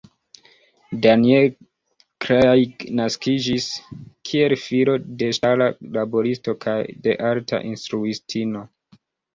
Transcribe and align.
Daniel 1.05 1.49
Craig 2.25 2.73
naskiĝis 3.01 3.69
kiel 4.31 4.59
filo 4.65 4.97
de 5.21 5.31
ŝtala 5.41 5.69
laboristo 6.01 6.59
kaj 6.67 6.79
de 7.07 7.17
arta 7.33 7.63
instruistino. 7.75 8.69